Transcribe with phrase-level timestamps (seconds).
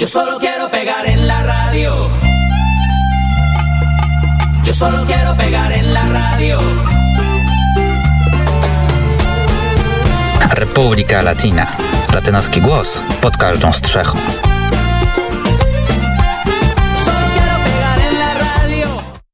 [0.00, 2.08] Yo solo quiero pegar en la radio.
[4.64, 6.58] Yo solo quiero pegar en la radio.
[10.52, 11.70] Republika Latina.
[12.14, 14.18] Latynoski głos pod każdą strzechą.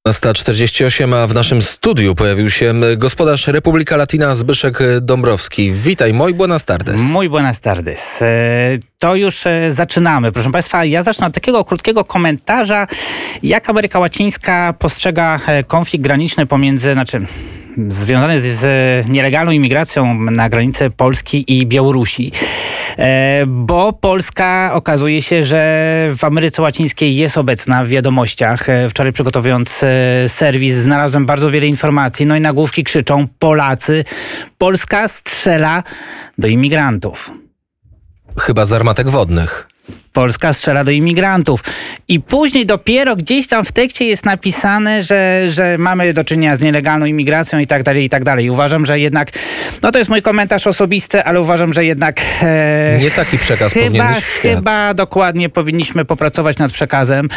[0.07, 5.73] 12.48, a w naszym studiu pojawił się gospodarz Republika Latina Zbyszek Dąbrowski.
[5.73, 7.01] Witaj, moi buenas tardes.
[7.01, 8.23] Muy buenas tardes.
[8.23, 10.33] E, To już e, zaczynamy.
[10.33, 12.87] Proszę Państwa, ja zacznę od takiego krótkiego komentarza,
[13.43, 17.27] jak Ameryka Łacińska postrzega e, konflikt graniczny pomiędzy, znaczy
[17.89, 22.33] związany z, z nielegalną imigracją na granicy Polski i Białorusi.
[22.99, 25.61] E, Bo Polska okazuje się, że
[26.19, 28.69] w Ameryce Łacińskiej jest obecna w wiadomościach.
[28.69, 32.27] E, Wczoraj przygotowując e, serwis znalazłem bardzo wiele informacji.
[32.27, 34.05] No i nagłówki krzyczą Polacy,
[34.59, 35.83] Polska strzela
[36.39, 37.33] do imigrantów.
[38.39, 39.69] Chyba z armatek wodnych.
[40.17, 41.61] Polska strzela do imigrantów.
[42.09, 46.61] I później dopiero gdzieś tam w tekście jest napisane, że, że mamy do czynienia z
[46.61, 48.51] nielegalną imigracją i tak dalej, i tak dalej.
[48.51, 49.31] Uważam, że jednak,
[49.83, 52.21] no to jest mój komentarz osobisty, ale uważam, że jednak...
[52.43, 57.29] E, Nie taki przekaz powinien Chyba, chyba dokładnie powinniśmy popracować nad przekazem,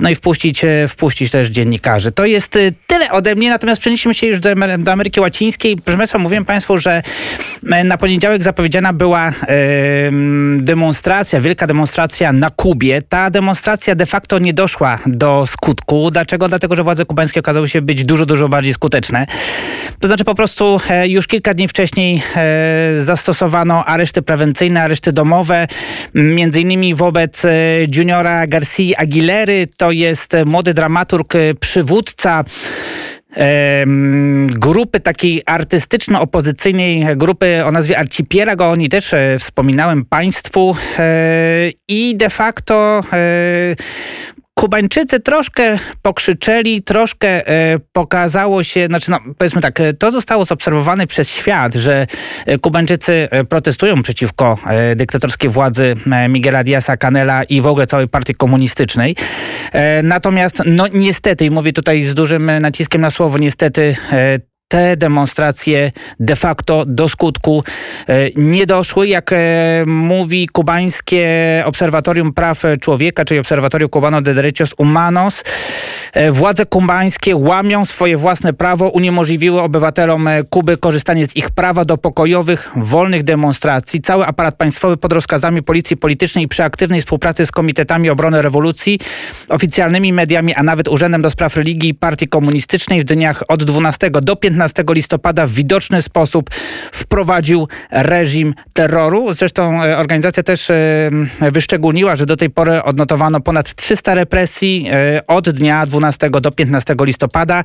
[0.00, 2.12] no i wpuścić, e, wpuścić też dziennikarzy.
[2.12, 5.76] To jest e, tyle ode mnie, natomiast przenieśmy się już do, do Ameryki Łacińskiej.
[5.76, 7.02] Proszę Państwa, mówiłem Państwu, że
[7.72, 9.32] e, na poniedziałek zapowiedziana była e,
[10.58, 11.97] demonstracja, wielka demonstracja
[12.32, 13.02] na Kubie.
[13.02, 16.10] Ta demonstracja de facto nie doszła do skutku.
[16.10, 16.48] Dlaczego?
[16.48, 19.26] Dlatego, że władze kubańskie okazały się być dużo, dużo bardziej skuteczne.
[20.00, 25.66] To znaczy po prostu e, już kilka dni wcześniej e, zastosowano areszty prewencyjne, areszty domowe,
[26.14, 27.50] między innymi wobec e,
[27.94, 29.66] juniora Garcia Aguilery.
[29.76, 32.44] To jest młody dramaturg, przywódca
[34.48, 40.76] grupy takiej artystyczno-opozycyjnej, grupy o nazwie Archipelago, oni też e, wspominałem Państwu.
[40.98, 43.76] E, i de facto e,
[44.58, 51.06] Kubańczycy troszkę pokrzyczeli, troszkę e, pokazało się, znaczy no, powiedzmy tak, e, to zostało zobserwowane
[51.06, 52.06] przez świat, że
[52.46, 54.58] e, Kubańczycy protestują przeciwko
[54.96, 55.94] dyktatorskiej władzy
[56.28, 59.16] Miguela Diaza Canela i w ogóle całej partii komunistycznej.
[60.02, 63.96] Natomiast no niestety, i mówię tutaj z dużym naciskiem na słowo, niestety
[64.68, 67.64] te demonstracje de facto do skutku
[68.08, 69.08] e, nie doszły.
[69.08, 69.36] Jak e,
[69.86, 71.28] mówi kubańskie
[71.66, 75.44] Obserwatorium Praw Człowieka, czyli Obserwatorium Cubano de Derechos Humanos,
[76.12, 81.98] e, władze kubańskie łamią swoje własne prawo, uniemożliwiły obywatelom Kuby korzystanie z ich prawa do
[81.98, 84.00] pokojowych, wolnych demonstracji.
[84.00, 88.98] Cały aparat państwowy pod rozkazami policji politycznej i przy aktywnej współpracy z Komitetami Obrony Rewolucji,
[89.48, 94.10] oficjalnymi mediami, a nawet Urzędem do Spraw Religii i Partii Komunistycznej w dniach od 12
[94.10, 94.57] do 15
[94.94, 96.50] listopada w widoczny sposób
[96.92, 99.34] wprowadził reżim terroru.
[99.34, 101.10] Zresztą e, organizacja też e,
[101.40, 106.94] wyszczególniła, że do tej pory odnotowano ponad 300 represji e, od dnia 12 do 15
[107.00, 107.64] listopada.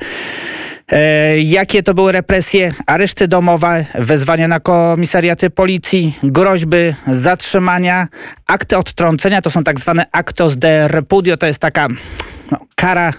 [1.43, 2.71] Jakie to były represje?
[2.87, 6.77] Areszty domowe, wezwania na komisariaty policji, groźby
[7.07, 8.07] zatrzymania,
[8.47, 11.87] akty odtrącenia, to są tak zwane actos de repudio, to jest taka
[12.51, 13.13] no, kara e,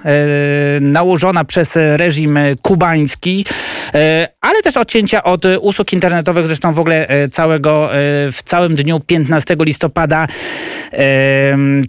[0.81, 3.47] nałożona przez reżim kubański,
[3.95, 7.91] e, ale też odcięcia od usług internetowych, zresztą w ogóle e, całego,
[8.33, 10.27] w całym dniu 15 listopada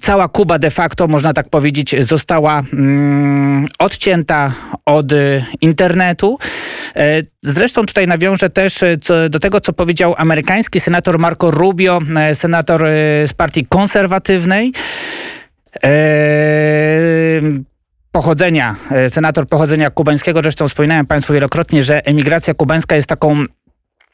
[0.02, 4.54] cała Kuba de facto, można tak powiedzieć, została mm, odcięta
[4.86, 5.06] od
[5.62, 6.40] internetu.
[7.42, 8.80] Zresztą tutaj nawiążę też
[9.30, 12.00] do tego, co powiedział amerykański senator Marco Rubio,
[12.34, 12.82] senator
[13.28, 14.74] z partii konserwatywnej.
[15.84, 17.64] Eee,
[18.12, 20.42] pochodzenia, e, senator pochodzenia kubańskiego.
[20.42, 23.44] Zresztą wspominałem Państwu wielokrotnie, że emigracja kubańska jest taką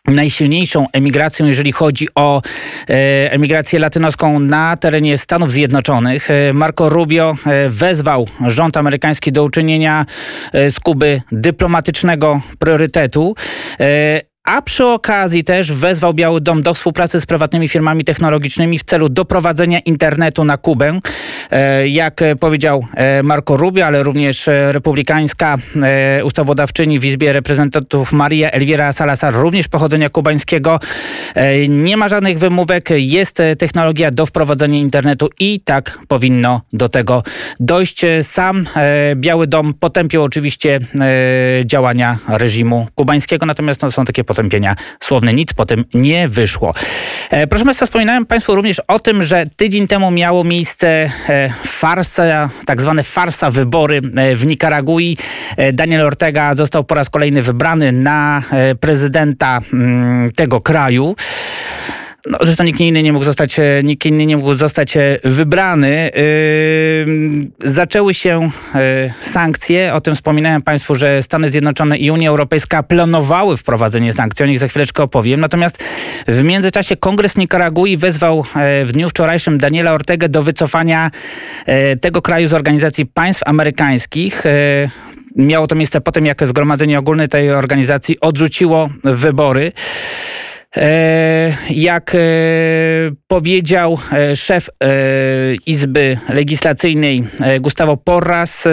[0.07, 2.41] najsilniejszą emigracją, jeżeli chodzi o
[2.89, 6.27] e, emigrację latynoską na terenie Stanów Zjednoczonych.
[6.53, 7.35] Marco Rubio
[7.69, 10.05] wezwał rząd amerykański do uczynienia
[10.53, 13.35] z Kuby dyplomatycznego priorytetu.
[14.43, 19.09] A przy okazji też wezwał Biały Dom do współpracy z prywatnymi firmami technologicznymi w celu
[19.09, 20.99] doprowadzenia internetu na Kubę.
[21.51, 25.57] E, Jak powiedział e, Marco Rubio, ale również e, republikańska
[26.23, 30.79] ustawodawczyni w Izbie Reprezentantów Maria Elvira Salazar, również pochodzenia kubańskiego.
[31.69, 37.23] Nie ma żadnych wymówek, jest technologia do wprowadzenia internetu i tak powinno do tego
[37.59, 38.01] dojść.
[38.21, 38.65] Sam
[39.15, 40.79] Biały Dom potępił oczywiście
[41.65, 45.33] działania reżimu kubańskiego, natomiast no, są takie potępienia słowne.
[45.33, 46.73] Nic po tym nie wyszło.
[47.29, 50.87] E, Proszę Państwa, wspominałem Państwu również o tym, że tydzień temu miało miejsce
[51.29, 55.17] e, farsa, tak zwane farsa wybory e, w Nikaragui.
[55.73, 58.43] Daniel Ortega został po raz kolejny wybrany na
[58.79, 61.15] prezydenta mm, tego kraju.
[62.25, 66.11] No, zresztą nikt inny nie mógł zostać, e, nikt inny nie mógł zostać e, wybrany.
[66.15, 69.93] Yy, zaczęły się e, sankcje.
[69.93, 74.43] O tym wspominałem Państwu, że Stany Zjednoczone i Unia Europejska planowały wprowadzenie sankcji.
[74.43, 75.39] O nich za chwileczkę opowiem.
[75.39, 75.83] Natomiast
[76.27, 81.11] w międzyczasie Kongres Nikaragui wezwał e, w dniu wczorajszym Daniela Ortegę do wycofania
[82.01, 84.43] tego kraju z Organizacji Państw Amerykańskich.
[85.35, 89.71] Miało to miejsce po tym, jak Zgromadzenie Ogólne tej organizacji odrzuciło wybory.
[90.77, 92.19] E, Jak e,
[93.27, 94.69] powiedział e, szef
[95.65, 97.23] Izby Legislacyjnej
[97.59, 98.67] Gustavo Porras,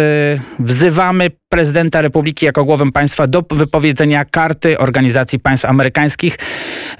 [0.58, 6.38] wzywamy prezydenta Republiki jako głowę państwa do wypowiedzenia karty Organizacji Państw Amerykańskich.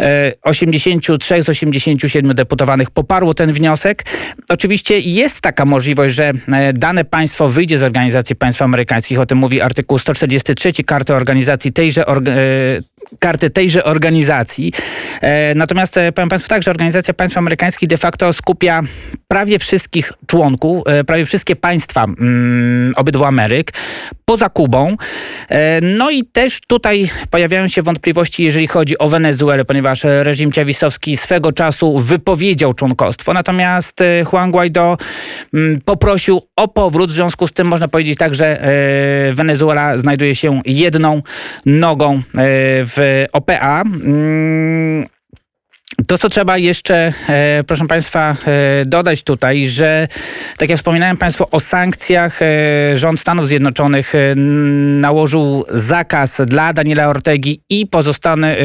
[0.01, 4.05] E, 83 z 87 deputowanych poparło ten wniosek.
[4.49, 6.33] Oczywiście jest taka możliwość, że
[6.75, 9.21] dane państwo wyjdzie z Organizacji Państw Amerykańskich.
[9.21, 12.07] O tym mówi artykuł 143 karty organizacji tejże
[13.19, 14.73] karty tejże organizacji.
[15.21, 18.83] E, Natomiast e, powiem Państwu tak, że Organizacja Państw Amerykańskich de facto skupia
[19.29, 23.73] prawie wszystkich członków, e, prawie wszystkie państwa mm, obydwu Ameryk,
[24.25, 24.97] poza Kubą.
[25.83, 31.53] No i też tutaj pojawiają się wątpliwości, jeżeli chodzi o Wenezuelę, ponieważ reżim ciawisowski swego
[31.53, 34.01] czasu wypowiedział członkostwo, natomiast
[34.33, 34.97] Juan Guaido
[35.55, 38.61] mm, poprosił o powrót, w związku z tym można powiedzieć tak, że
[39.35, 41.23] Wenezuela znajduje się jedną
[41.67, 42.87] nogą e,
[43.33, 43.83] OPA.
[43.83, 45.07] Mm,
[46.07, 50.09] To, co trzeba jeszcze, e, proszę Państwa, e, dodać tutaj, że
[50.59, 52.47] tak jak wspominałem Państwu o sankcjach, e,
[52.95, 54.35] rząd Stanów Zjednoczonych e,
[55.01, 58.57] nałożył zakaz dla Daniela Ortegi i pozostane,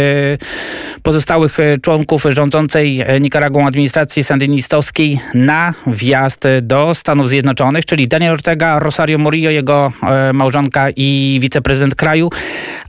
[1.03, 8.33] pozostałych e, członków rządzącej e, Nikaragą administracji sandynistowskiej na wjazd do Stanów Zjednoczonych, czyli Daniel
[8.33, 9.93] Ortega, Rosario Murillo, jego
[10.33, 12.29] małżonka i wiceprezydent kraju,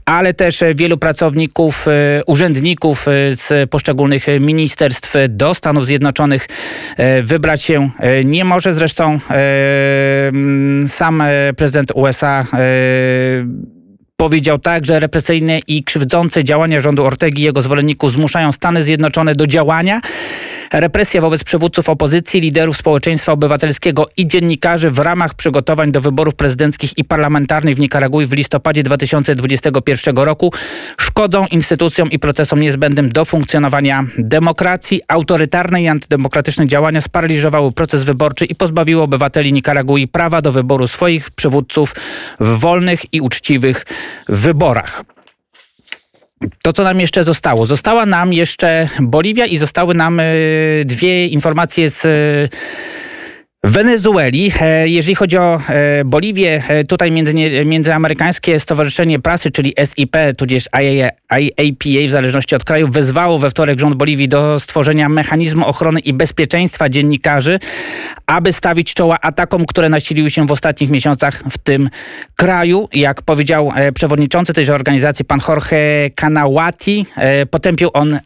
[0.05, 6.47] ale też e, wielu pracowników, e, urzędników e, z poszczególnych ministerstw do Stanów Zjednoczonych
[7.23, 7.89] wybrać się
[8.25, 8.73] nie może.
[8.73, 9.19] Zresztą
[10.85, 11.23] sam
[11.57, 12.45] prezydent USA
[14.17, 19.35] Powiedział tak, że represyjne i krzywdzące działania rządu Ortegi i jego zwolenników zmuszają Stany Zjednoczone
[19.35, 20.01] do działania.
[20.79, 26.97] Represja wobec przywódców opozycji, liderów społeczeństwa obywatelskiego i dziennikarzy w ramach przygotowań do wyborów prezydenckich
[26.97, 30.53] i parlamentarnych w Nikaragui w listopadzie 2021 roku
[30.97, 35.01] szkodzą instytucjom i procesom niezbędnym do funkcjonowania demokracji.
[35.07, 41.31] Autorytarne i antydemokratyczne działania sparaliżowały proces wyborczy i pozbawiły obywateli Nikaragui prawa do wyboru swoich
[41.31, 41.95] przywódców
[42.39, 43.85] w wolnych i uczciwych
[44.29, 45.14] wyborach.
[46.63, 47.65] To, co nam jeszcze zostało?
[47.65, 50.23] Została nam jeszcze Boliwia i zostały nam e,
[50.85, 52.05] dwie informacje z
[53.65, 54.51] Wenezueli.
[54.61, 57.33] E, Jeżeli chodzi o e, Boliwię, e, tutaj między,
[57.65, 63.95] Międzyamerykańskie Stowarzyszenie Prasy, czyli SIP, tudzież IAPA, w zależności od kraju, wezwało we wtorek rząd
[63.95, 67.59] Boliwii do stworzenia mechanizmu ochrony i bezpieczeństwa dziennikarzy,
[68.25, 71.89] aby stawić czoła atakom, które nasiliły się w ostatnich miesiącach w tym
[72.35, 72.89] kraju.
[72.93, 78.19] Jak powiedział przewodniczący tejże organizacji, pan Jorge Kanawati, e, potępił on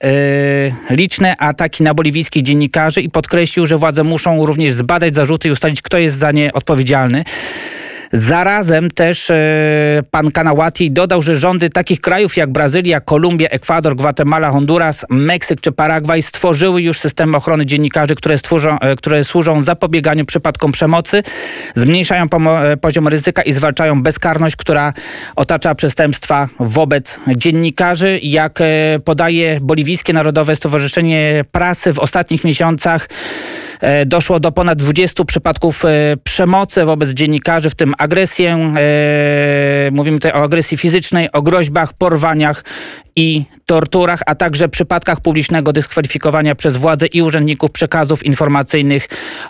[0.90, 5.82] liczne ataki na boliwijskich dziennikarzy i podkreślił, że władze muszą również zbadać zarzuty i ustalić,
[5.82, 7.24] kto jest za nie odpowiedzialny.
[8.12, 9.36] Zarazem też e,
[10.12, 15.72] pan Kanawati dodał, że rządy takich krajów jak Brazylia, Kolumbia, Ekwador, Gwatemala, Honduras, Meksyk czy
[15.72, 21.24] Paragwaj stworzyły już systemy ochrony dziennikarzy, które, stworzą, e, które służą zapobieganiu przypadkom przemocy,
[21.76, 24.94] zmniejszają e, poziom ryzyka i zwalczają bezkarność, która
[25.36, 28.20] otacza przestępstwa wobec dziennikarzy.
[28.24, 28.60] Jak
[29.06, 33.08] podaje Boliwijskie Narodowe Stowarzyszenie Prasy w ostatnich miesiącach
[34.06, 35.90] Doszło do ponad 20 przypadków e,
[36.24, 38.74] przemocy wobec dziennikarzy, w tym agresję.
[38.78, 42.64] e, Mówimy tutaj o agresji fizycznej, o groźbach, porwaniach
[43.16, 49.08] i torturach, a także przypadkach publicznego dyskwalifikowania przez władze i urzędników przekazów informacyjnych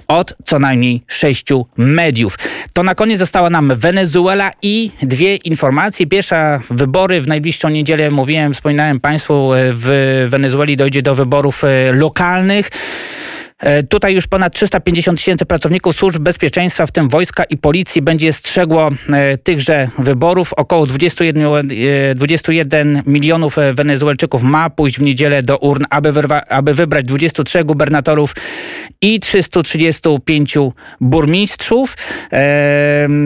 [0.07, 2.37] od co najmniej sześciu mediów.
[2.73, 6.07] To na koniec została nam Wenezuela i dwie informacje.
[6.07, 11.93] Pierwsza, wybory w najbliższą niedzielę, mówiłem, wspominałem Państwu, e, w Wenezueli dojdzie do wyborów e,
[11.93, 12.69] lokalnych.
[13.59, 18.33] E, Tutaj już ponad 350 tysięcy pracowników służb bezpieczeństwa, w tym wojska i policji, będzie
[18.33, 20.53] strzegło e, tychże wyborów.
[20.53, 21.71] Około 21,
[22.11, 27.05] e, 21 milionów e, Wenezuelczyków ma pójść w niedzielę do urn, aby, wyrwa, aby wybrać
[27.05, 28.33] 23 gubernatorów
[29.01, 30.57] i 335
[31.01, 31.97] burmistrzów.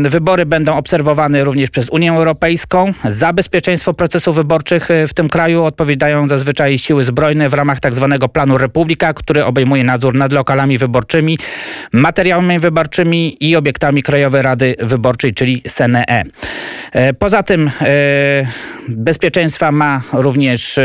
[0.03, 2.93] Wybory będą obserwowane również przez Unię Europejską.
[3.05, 8.29] Za bezpieczeństwo procesów wyborczych w tym kraju odpowiadają zazwyczaj siły zbrojne w ramach tak zwanego
[8.29, 11.37] planu Republika, który obejmuje nadzór nad lokalami wyborczymi,
[11.93, 16.23] materiałami wyborczymi i obiektami Krajowej Rady Wyborczej, czyli SNE.
[16.91, 18.47] E, Poza tym e,
[18.87, 20.83] bezpieczeństwa ma również e,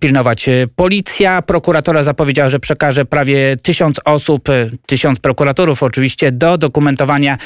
[0.00, 1.42] pilnować policja.
[1.42, 4.48] Prokuratora zapowiedziała, że przekaże prawie tysiąc osób,
[4.86, 7.38] tysiąc prokuratorów oczywiście, do dokumentowania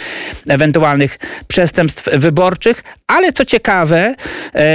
[0.49, 2.85] ewentualnych przestępstw wyborczych.
[3.07, 4.15] Ale co ciekawe,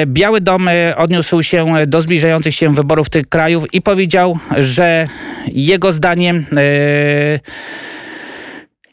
[0.06, 5.08] Biały Dom odniósł się do zbliżających się wyborów tych krajów i powiedział, że
[5.48, 7.42] jego zdaniem e,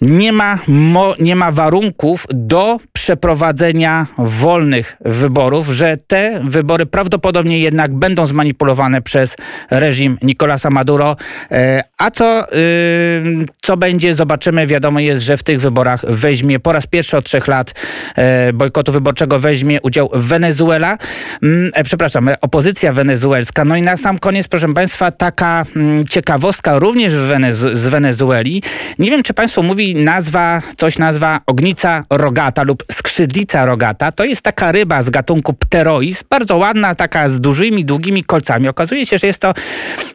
[0.01, 7.95] nie ma, mo, nie ma warunków do przeprowadzenia wolnych wyborów, że te wybory prawdopodobnie jednak
[7.95, 9.37] będą zmanipulowane przez
[9.71, 11.17] reżim Nicolasa Maduro.
[11.51, 14.67] E, A co, y, co będzie, zobaczymy.
[14.67, 17.75] Wiadomo jest, że w tych wyborach weźmie po raz pierwszy od trzech lat
[18.17, 20.99] e, bojkotu wyborczego weźmie udział Wenezuela.
[21.43, 23.65] Mm, e, Przepraszam, opozycja wenezuelska.
[23.65, 28.63] No i na sam koniec, proszę Państwa, taka mm, ciekawostka również z Wenezueli.
[28.99, 34.13] Nie wiem, czy Państwu mówi nazwa, coś nazwa ognica rogata lub skrzydlica rogata.
[34.13, 38.69] To jest taka ryba z gatunku pterois, bardzo ładna, taka z dużymi, długimi kolcami.
[38.69, 39.55] Okazuje się, że jest to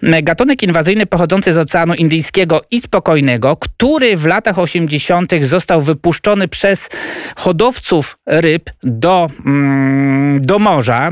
[0.03, 5.31] mm, gatunek inwazyjny pochodzący z Oceanu Indyjskiego i Spokojnego, który w latach 80.
[5.41, 6.89] został wypuszczony przez
[7.35, 11.09] hodowców ryb do, mm, do morza.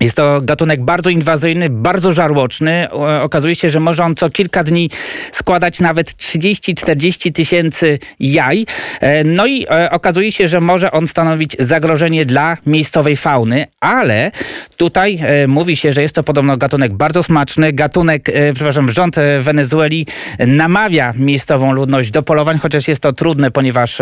[0.00, 2.88] Jest to gatunek bardzo inwazyjny, bardzo żarłoczny.
[3.22, 4.90] Okazuje się, że może on co kilka dni
[5.32, 8.66] składać nawet 30-40 tysięcy jaj.
[9.00, 14.30] E, No i e, okazuje się, że może on stanowić zagrożenie dla miejscowej fauny, ale
[14.76, 17.72] tutaj e, mówi się, że jest to podobno gatunek bardzo smaczny.
[17.72, 20.06] Gatunek, przepraszam, rząd Wenezueli
[20.38, 23.98] namawia miejscową ludność do polowań, chociaż jest to trudne, ponieważ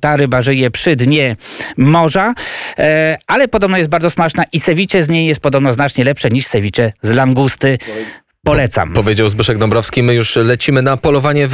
[0.00, 1.36] ta ryba żyje przy dnie
[1.76, 2.34] morza,
[3.26, 6.92] ale podobno jest bardzo smaczna i ceviche z niej jest podobno znacznie lepsze niż ceviche
[7.02, 7.78] z langusty.
[8.44, 8.92] Polecam.
[8.92, 11.48] Powiedział Zbyszek Dąbrowski, my już lecimy na polowanie